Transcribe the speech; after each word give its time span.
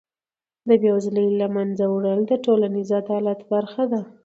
د 0.67 0.69
بېوزلۍ 0.81 1.27
له 1.41 1.47
منځه 1.55 1.83
وړل 1.93 2.19
د 2.27 2.33
ټولنیز 2.45 2.89
عدالت 2.99 3.39
برخه 3.51 3.83
ده. 3.91 4.01